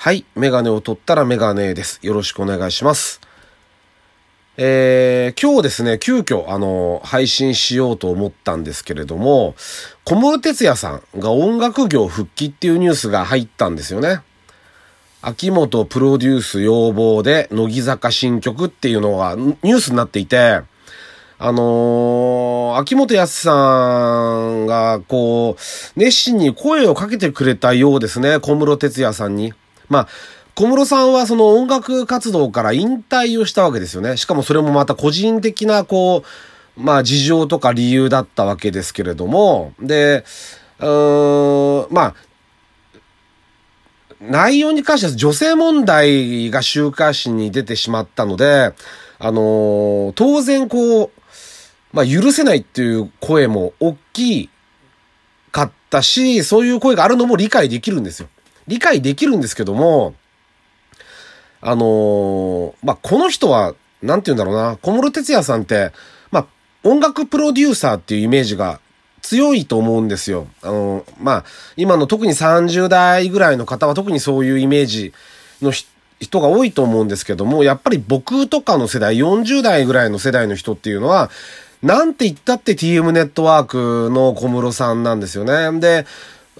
[0.00, 0.24] はい。
[0.36, 1.98] メガネを取ったらメガネです。
[2.02, 3.20] よろしくお願いします。
[4.56, 9.56] えー、今日ですね、急遽、あの、配信しようと思ったんですけれども、
[10.04, 14.20] 小室哲也さんが音楽業復帰っていうニュースが入ったんですよね。
[15.20, 20.60] 秋元プロデュース要望で、乃木坂新曲っていうのがニュースになっていて、
[21.40, 23.50] あのー、秋元康さ
[24.48, 29.54] んが、こう、熱心に声をかけてくれたようですね、小室哲也さんに。
[29.88, 30.08] まあ、
[30.54, 34.16] 小室さんはその音楽活動から引退をしたわけですよね。
[34.16, 36.24] しかもそれもまた個人的な、こ
[36.76, 40.24] う、まあ事情とか理由だったわけですけれども、で、
[40.80, 42.14] うーん、まあ、
[44.20, 48.74] 内容に関しては女性問題が週刊誌に出てしまったので、
[49.20, 51.10] あのー当然こう、
[51.92, 54.50] まあ許せないっていう声も大き
[55.52, 58.28] かったし、そういう声があるのも理解できるんですよ。
[58.68, 60.14] 理解できるんですけども、
[61.60, 65.90] あのーまあ、この人は、なんて言うんだろうな、小室哲哉さんって、
[66.30, 66.46] まあ、
[66.84, 68.80] 音楽プロデューサーっていうイメージが
[69.22, 70.46] 強いと思うんですよ。
[70.62, 71.44] あのーまあ、
[71.76, 75.12] 今の特に30代ぐらいの方は特にそういうイメージ
[75.60, 75.72] の
[76.20, 81.30] 人が多いと思うんですけども、やっぱり僕とかの世代、40代ぐらいの世代の人っていうのは、
[81.82, 85.80] なんて言ったって TM ネットワークの小室さんなんですよね。
[85.80, 86.06] で、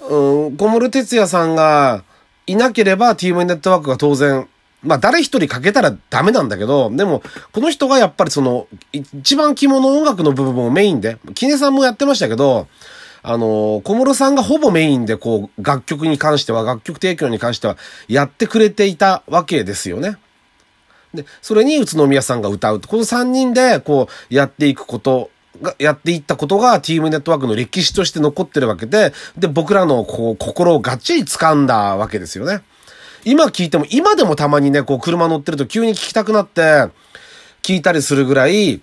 [0.08, 2.04] うん、小室哲哉さんが
[2.48, 4.48] いなければ TM ネットワークが当然、
[4.82, 12.66] まあ誰一人かけたらダメなんだけど、でも、この人がやっぱりその、一番肝の音楽の部分をメインで、キネさんもやってましたけど、
[13.22, 17.76] あの、小室さんがほぼメインでこう、楽曲に関しては、楽曲提供に関しては、
[18.08, 20.16] やってくれていたわけですよね。
[21.12, 22.80] で、それに宇都宮さんが歌う。
[22.80, 25.30] この3人で、こう、やっていくこと
[25.62, 32.62] が、やっていったことが、ティームネットワークの歴史として残ってるわけで、で、僕らの、こう、心をがっちり掴んだわけですよね。
[33.24, 36.88] 今聞いても、今でもたまにね、こう、車乗ってると急に聞きたくなって、
[37.62, 38.80] 聞いたりするぐらい、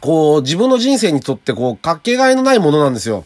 [0.00, 3.24] こう、自分の人生にとって、こう、かけがえのないものなんですよ。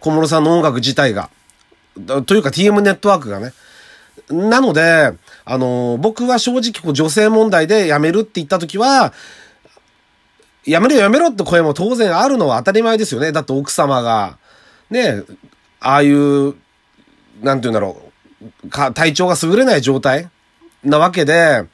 [0.00, 1.30] 小室さんの音楽自体が。
[2.26, 3.52] というか TM ネットワークがね。
[4.30, 5.12] なので、
[5.44, 9.12] あの、僕は正直こう女性問題で辞めるって言った時は、
[10.64, 13.32] 辞めろ辞めろって声も当然あるのは当たり前ですよね。
[13.32, 14.38] だって奥様が、
[14.90, 15.22] ね、
[15.80, 16.54] ああいう、
[17.42, 18.00] なんて言うんだろ
[18.64, 20.30] う、か、体調が優れない状態
[20.82, 21.64] なわけで、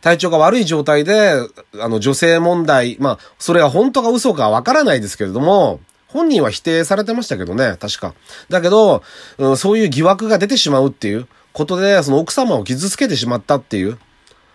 [0.00, 1.32] 体調が悪い状態で、
[1.80, 8.14] あの、女性問題、まあ、それが本当か嘘かわからないですけれども、本人は否定されてましたけどね、確か。
[8.48, 9.02] だけど、
[9.38, 13.98] うん、そういう疑惑が出てしまうっていうことで、その奥様を傷つけてしまったっていう。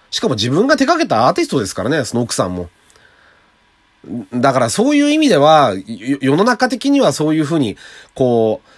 [0.10, 2.70] しかも自分が手掛けたアーティストですからね、その奥さんも。
[4.34, 5.74] だからそういう意味では、
[6.22, 7.78] 世の中的にはそういうふうに、
[8.16, 8.72] こう、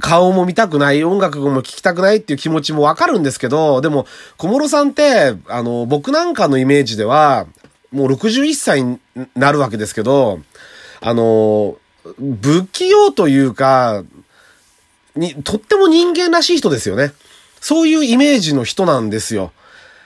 [0.00, 4.06] 顔も見たくない、音楽も聴きたくないっていう気持ちもわかるんですけど、でも、
[4.36, 7.46] 小室さんって、あの、僕なんかのイメージでは、
[7.92, 8.98] もう61歳に
[9.36, 10.40] なるわけですけど、
[11.00, 11.76] あの、
[12.42, 14.02] 不器用というか、
[15.14, 17.12] に、とっても人間らしい人ですよね。
[17.60, 19.52] そういうイメージの人なんですよ。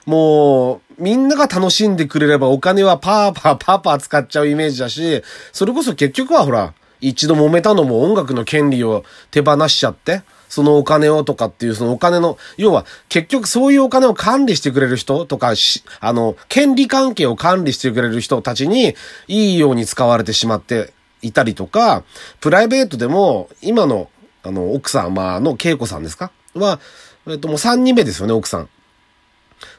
[0.07, 5.23] もう、みんなが楽しんでくれればお金はパーパーパーパー使っちゃうイメージだし、
[5.53, 18.97] それこそ結局はほら、一度揉めたのも音楽の権利を手放しちゃって、そのお金をとかっていう、そのお金の、要は結局そういうお金を管理してくれる人とかし、あの、権利関係を管理してくれる人たちに
[19.29, 20.93] いいように使われてしまって
[21.23, 22.03] いたりとか、
[22.41, 24.09] プライベートでも今の、
[24.43, 26.33] あの、奥様の恵子さんですか？
[26.55, 26.81] は、
[27.29, 28.69] えっと、もう3人目ですよね、奥さん。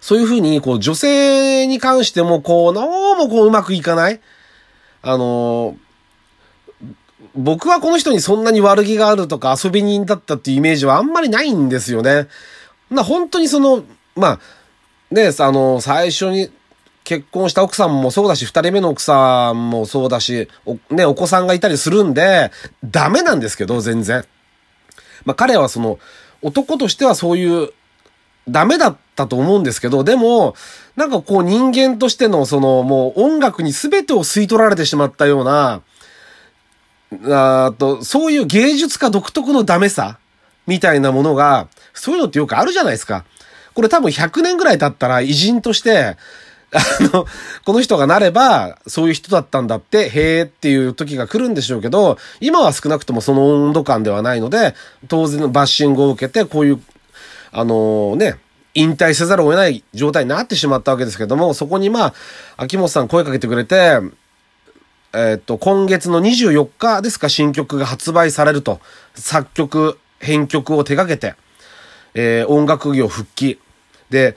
[0.02, 4.20] そういうふうに、こう、女性に関しても、こう、どうもこう、うまくいかない
[5.02, 5.78] あの、
[7.36, 12.28] 僕はこの人にそんなに悪気があるとか遊び人だったっていうイメージはあんまりないんですよね。
[12.90, 13.84] な、本当にその、
[14.16, 14.40] まあ、
[15.14, 16.52] ね、あの、最初に
[17.04, 22.52] 結婚した奥さんもそうだし、二人目の奥さんもそうだし、お、ね、お子さんがいたりするんで、
[22.84, 24.26] ダメなんですけど、全然。
[25.26, 26.00] まあ、彼はその、
[26.42, 27.72] 男としてはそういう、
[28.52, 30.56] ダメだったと思うんですけど、でも、
[30.96, 35.82] なんかこう人間としてのそのもう音楽に全てを吸い取られてしまったような、
[37.24, 40.20] あと、そういう芸術家独特のダメさ
[40.68, 43.26] みたいなものが、そういうのってよくあるじゃないですか。
[43.74, 46.18] これ多分100年ぐらい経ったら偉人として、
[46.72, 46.80] あ
[47.14, 47.26] の、
[47.66, 54.76] この人がなれば、そういう人だったんだって、へーっていう時が来るんでしょうけど、今は少なくともその温度感ではないので、
[55.08, 56.82] 当然のバッシングを受けて、こういう、
[57.52, 58.40] あのね、
[58.76, 62.14] 引退せざるを得ない状態になってしまったわけですけども、そこにまあ、
[62.58, 64.00] 秋元さん声かけてくれて、
[65.14, 68.80] えっと、今月の24日ですか、新曲が発売されると、
[69.16, 71.36] 作曲、編曲を手掛けて、
[72.14, 73.60] えー音楽業復帰。
[74.10, 74.36] で、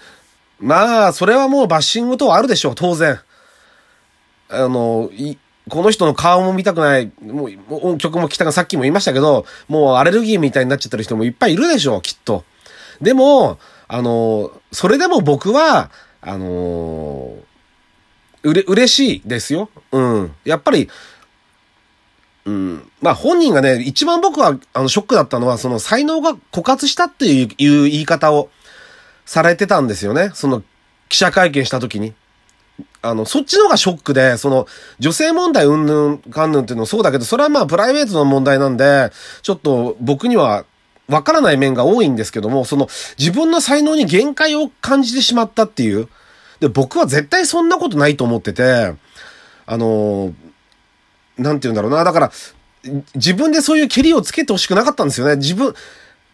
[0.58, 3.20] まあ、それはもうバッシングとはあるでしょう、当然。
[4.48, 5.36] あの、い、
[5.68, 12.44] この人の顔も見たくない、もう、音曲も来たがさっきも言いましたけど、もうアレルギーみたいになっちゃってる人もいっぱいいるでしょう、きっと。
[13.02, 13.58] でも、
[13.88, 15.90] あの、それでも僕は、
[16.20, 17.34] あの
[18.44, 19.68] うれ、嬉しいですよ。
[19.90, 20.32] うん。
[20.44, 20.88] やっぱり、
[22.44, 22.90] うん。
[23.00, 28.50] まあ本人がね、一番僕は、あの、ショックだったのは、その才能が枯渇したっていう言い方を
[29.26, 30.30] されてたんですよね。
[30.34, 30.62] その、
[31.08, 32.14] 記者会見した時に。
[33.02, 34.66] あの、そっちの方がショックで、その、
[35.00, 39.10] 女性問題うんぬんかんぬんっていうのもそうだけど、それはまあプライベートの問題なんで、
[39.42, 40.64] ちょっと僕には
[41.08, 42.88] わからない面が多いんですけども、その、
[43.18, 46.08] 自分の才能に限界を感じてしまったっていう。
[46.60, 48.94] で、僕は絶対そんなことないと思ってて、
[49.66, 50.32] あの、
[51.36, 52.04] なんて言うんだろうな。
[52.04, 52.32] だから、
[53.14, 55.36] 自分でそういう蹴りをつけてほしくなかったんですよね。
[55.36, 55.74] 自分、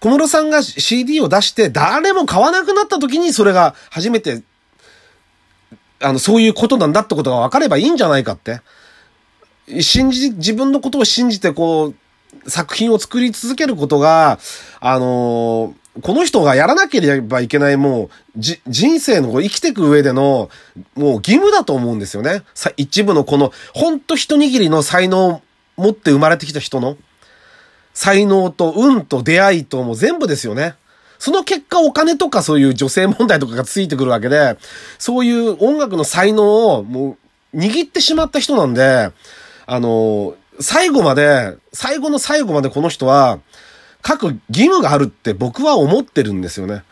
[0.00, 4.42] 小室さんが CD を出して誰も買わなくなった時にそれが初めて、
[6.00, 8.60] あの、そういうことなんだってことが分かればいいんじゃないかって。
[9.80, 11.94] 信じ、自分のことを信じてこう、
[12.46, 14.38] 作品を作り続けることが、
[14.80, 20.48] あのー、この人がやらなければいけないもう、じ、人生の生きていく上での、
[20.94, 22.44] もう義務だと思うんですよね。
[22.54, 25.42] さ、一部のこの、ほんと一握りの才能を
[25.76, 26.96] 持って生まれてきた人の。
[27.94, 30.76] 才能と運と出会いとも全部ですよね。
[31.18, 34.56] その結果お金とかそういう女性問題とかがついてくるわけで、
[34.98, 37.16] そういう音楽の才能をも
[37.52, 39.10] う握ってしまった人なんで、
[39.66, 43.40] あの、最後まで、最後の最後までこの人は、
[44.06, 46.82] 書く義務があるって僕は思ってるんですよね。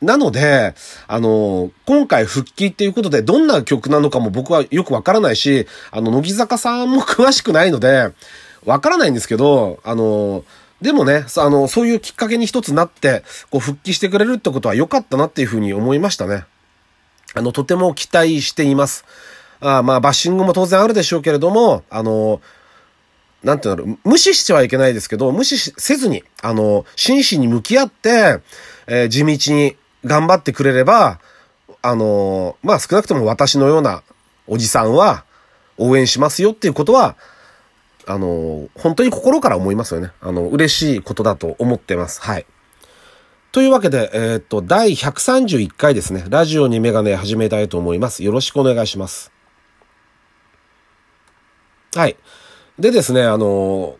[0.00, 0.74] なので、
[1.06, 8.10] あの、今回復帰っていうことでどんな曲なのかも僕はよくわからないし、あの、乃木坂さんも詳しくないので、
[8.64, 10.44] わからないんですけど、あの、
[10.80, 16.44] でもね、あの、そういうきっかけに一つなって、こう、復帰してくれるってことは良かったなっていうふうに思いましたね。
[17.34, 19.04] あの、とても期待しています。
[19.60, 22.40] あまあ、バッシングも当然あるでしょうけれども、あの、
[23.44, 28.40] なんていうんだろう、無視してはいけないですけど、無視せずに、あの、真摯に向き合って、
[28.86, 31.20] えー、地道に頑張ってくれれば、
[31.82, 34.02] あの、まあ、少なくとも私のような
[34.46, 35.24] おじさんは
[35.76, 37.16] 応援しますよっていうことは、
[38.06, 40.10] あの、本当に心から思いますよね。
[40.20, 42.22] あの、嬉しいことだと思ってます。
[42.22, 42.46] はい。
[43.52, 46.24] というわけで、えー、っと、第131回ですね。
[46.28, 48.24] ラジオにメガネ始めたいと思います。
[48.24, 49.30] よろしくお願いします。
[51.94, 52.16] はい。
[52.78, 53.96] でですね、あの、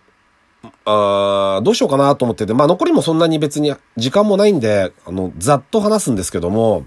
[0.84, 6.84] あどうしようかなと思ってて、まあ残りもそんなに別に時間もないんで、あの、ざっと話すんですけども、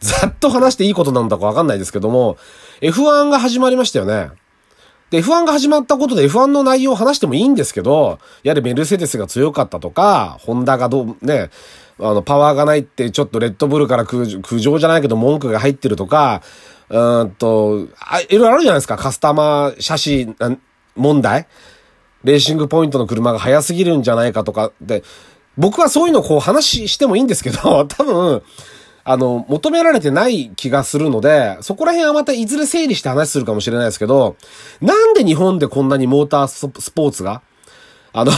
[0.00, 2.36] ざっと話していいことなんだかわかんないですけども、
[2.80, 4.30] F1 が始まりましたよね。
[5.10, 11.50] で、F1 が始まったことで F1 の内容を話してもいいんですけど、やはりメルセデスが強かったとか、ホンダがどう、ね、
[11.98, 14.26] あの、パワーがないってちょっとレッドブルから苦
[14.60, 16.42] 情じゃないけど文句が入ってるとか、
[16.90, 18.96] うんと、あ、いろいろあるじゃないですか。
[18.96, 20.36] カスタマー写真
[20.98, 21.46] 問題？
[22.24, 25.02] レーシングポイントの車が速すぎるんじゃないかとかで、
[25.56, 28.42] 僕はそういうのこう話してもいいんですけど、 多分、
[29.04, 34.36] あの、求められてない気がするので、そこら辺はまたいずれ整理して話するかもしれないですけど、
[34.80, 37.42] なんで日本でこんなにモータースポーツが、
[38.12, 38.32] あの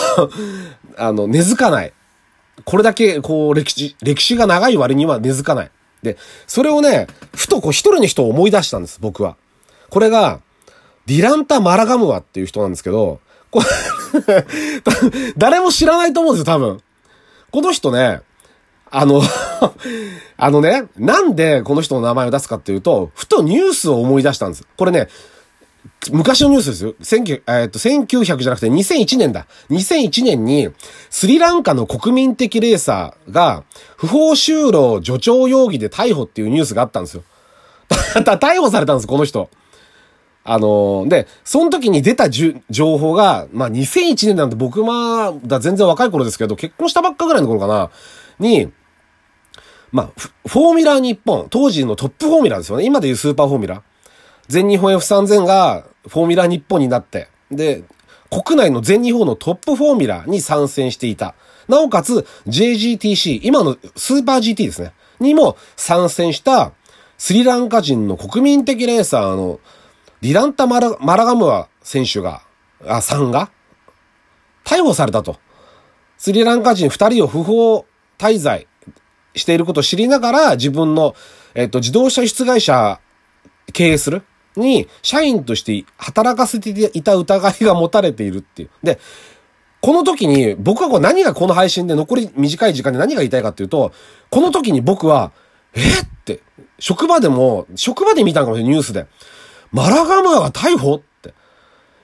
[0.97, 1.93] あの、根付かない。
[2.65, 5.71] これだけ、こう、歴史、歴史が長い割には根付かない。
[6.03, 9.37] で、それをね、ふとこう一人の人を思い出したんです、僕は。
[9.89, 10.41] これが、
[11.11, 13.19] ディランタ・マラガムワっていう人なんですけど、
[13.51, 13.61] こ
[14.29, 14.47] れ
[15.37, 16.81] 誰も知らないと思うんですよ、多分。
[17.51, 18.21] この人ね、
[18.93, 19.21] あの
[20.39, 24.65] あのね、なんでこの人の名前を出すかっていうと、ふとニュースを思い出したんです。
[24.77, 25.09] これね、
[26.13, 26.95] 昔のニュースですよ。
[27.01, 29.49] 1900、えー、っと、1900じゃなくて2001年だ。
[29.71, 30.69] 2001年に、
[31.11, 33.65] スリランカの国民的レーサーが、
[33.97, 37.25] 不法就労助長容疑で逮捕っていうニュースがあったんですよ。
[38.23, 39.51] 逮捕されたんです、この人。
[40.43, 47.91] あのー、で、その時に出たじゅ情報が、まあ、2001年なんて僕まだ全然若い頃ですけど、結婚したばっかぐらいの頃かな、
[48.39, 48.73] に、
[49.93, 50.11] まあ、
[50.49, 52.85] フォーミュラ日本、当時のトップフォーミュラですよね。
[52.85, 53.83] 今でいうスーパーフォーミュラ。
[54.49, 57.85] 全日本 F3000 がフォーミュラ日本になって、で、
[58.31, 61.35] 国内の全日本のトップフォーミュラに参戦していた。
[61.69, 64.93] なおかつ JGTC、今のスーパー GT ですね。
[65.21, 66.73] にも参戦した
[67.19, 69.61] スリランカ人の国民的レーサーの
[70.21, 72.43] ディランタ・マラガムア選手が、
[72.87, 73.51] あ、さんが
[74.65, 75.39] 逮捕されたと。
[76.19, 77.87] スリランカ人二人を不法
[78.19, 78.67] 滞在
[79.35, 81.15] していることを知りながら、自分の、
[81.55, 83.01] えっと、自動車出会社
[83.73, 84.23] 経営する
[84.57, 88.71] に、社員として働かせていた疑いが持たれているっていう。
[88.83, 89.01] で、
[89.81, 93.93] この時に、僕はこう何がこの配信で残り短い時間で何が言いたいかっていうと、
[94.29, 95.33] この時に僕は、
[95.73, 96.41] えって、
[96.79, 99.07] 職場でも、職場で見たんかもしれない、ニュースで。
[99.73, 100.95] マラガムアが逮捕？
[100.95, 101.35] って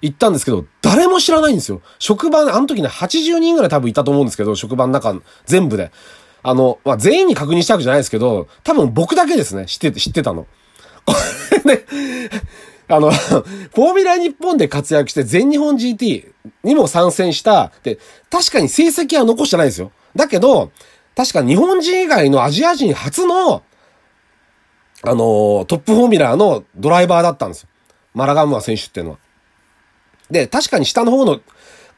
[0.02, 1.80] 言ったんですけど、誰も知らないんですよ。
[1.98, 5.14] 職場、あの時ね、80人ぐらい多分いたと思うんですけど、職場の中、
[5.46, 5.90] 全部で。
[6.42, 10.46] あの、まあ、全員に確認したわけじゃないですけど、多分僕だけですね、知ってて、知ってたの。
[11.04, 11.14] こ
[11.64, 11.84] れね、
[12.88, 16.32] あの、フォーミュラ日本で活躍して全日本 GT
[16.62, 17.98] にも参戦した、で、
[18.30, 19.90] 確かに成績は残してないですよ。
[20.14, 20.70] だけど、
[21.16, 23.62] 確か日本人以外のアジア人初の、
[25.02, 27.68] あの、トップフォーミュラーのドライバーだったんですよ。
[28.14, 29.18] マラガムア選手っていうのは。
[30.30, 31.40] で、確かに下の方の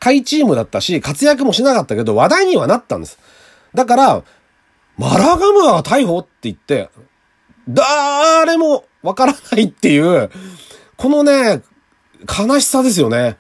[0.00, 3.18] 下位チームだったし、活躍もしなかったけど、話題にはなったんです。
[3.74, 4.22] だから、
[4.96, 6.90] マラガムアが逮捕って言って、
[7.68, 10.30] 誰もわからないっていう、
[10.96, 11.62] このね、
[12.26, 13.36] 悲しさですよね。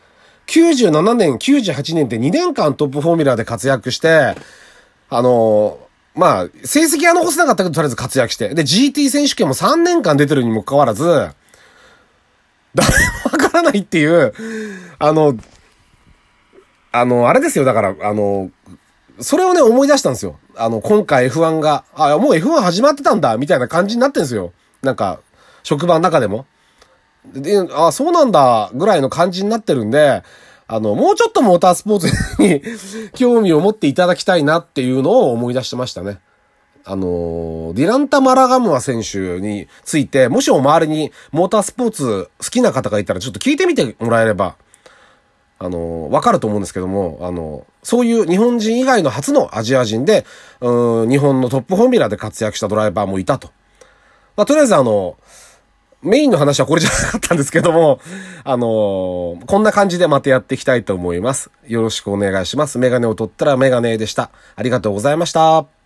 [0.46, 4.34] 97年、98年って2年間トップフォーミュラーで活躍して、
[5.10, 5.78] あの
[6.18, 8.52] まあ、成績は残せなかったけど、とりあえず活躍して。
[8.52, 11.04] で、GT 選手権も3年間出てるにもかかわらず、
[12.74, 14.34] 誰もわからないっていう、
[14.98, 15.36] あの、
[16.90, 18.50] あの、あれですよ、だから、あの、
[19.20, 20.40] それをね、思い出したんですよ。
[20.56, 24.52] あの、今回 F1 が、あ、もう F1 始まってたんだ、みたいな感じになってんですよ。
[24.82, 25.20] なんか、
[25.62, 26.46] 職場の中でも。
[27.32, 30.24] で、あ、そうなんだ、ぐらいの感じになってるんで、
[30.68, 32.62] あの、もうちょっとモータースポーツに
[33.16, 36.20] 興味を持っていただきたいなっていうのを思い出してましたね。
[36.84, 44.56] あの、ディランタ・マラガムア選手について、もしも周りにモータースポーツ好きな方がいたらちょっと聞いてみてもらえれば、
[45.58, 50.24] あの、わかると思うんですけども、あの、そういう日本人以外の初のアジア人で、
[50.60, 53.50] うん、日本のトップフォーミュラーで活躍したドライバーもいたと。
[54.36, 55.16] まあ、とりあえずあの、
[56.02, 58.00] メインの話はこれじゃなかったんですけども、
[58.44, 61.50] あのー、こんな感じでまたやっていきたいと思います。
[61.66, 62.78] よろしくお願いします。
[62.78, 64.30] メガネを取ったらメガネでした。
[64.54, 65.77] ありがとうございました。